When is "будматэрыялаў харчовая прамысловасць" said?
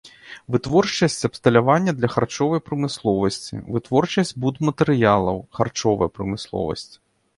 4.47-6.89